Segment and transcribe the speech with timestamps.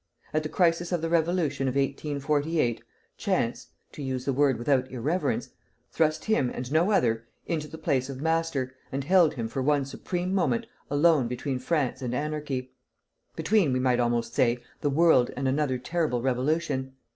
[0.33, 2.81] At the crisis of the Revolution of 1848,
[3.17, 5.49] chance (to use the word without irreverence)
[5.91, 9.85] thrust him, and no other, into the place of master, and held him for one
[9.85, 12.73] supreme moment alone between France and anarchy,
[13.35, 16.93] between, we might almost say, the world and another terrible revolution.